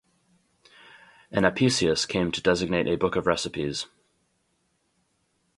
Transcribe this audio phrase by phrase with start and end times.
[1.29, 3.85] An "Apicius" came to designate a book of recipes.